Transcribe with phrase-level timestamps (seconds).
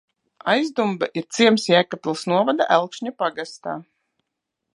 [0.53, 3.77] Aizdumble ir ciems Jēkabpils novada Elkšņu pagastā.